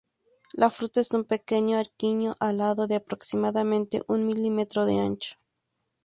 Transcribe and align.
La 0.53 0.71
fruta 0.71 0.99
es 0.99 1.11
un 1.11 1.25
pequeño 1.25 1.77
aquenio 1.77 2.35
alado 2.39 2.87
de 2.87 2.95
aproximadamente 2.95 4.01
un 4.07 4.25
milímetro 4.25 4.85
de 4.87 4.99
ancho. 4.99 5.35